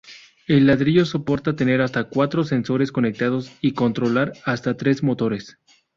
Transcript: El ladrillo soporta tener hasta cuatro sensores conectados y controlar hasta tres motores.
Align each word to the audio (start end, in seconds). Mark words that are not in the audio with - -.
El 0.47 0.65
ladrillo 0.65 1.05
soporta 1.05 1.55
tener 1.55 1.79
hasta 1.79 2.05
cuatro 2.05 2.43
sensores 2.43 2.91
conectados 2.91 3.51
y 3.61 3.73
controlar 3.73 4.33
hasta 4.45 4.75
tres 4.75 5.03
motores. 5.03 5.59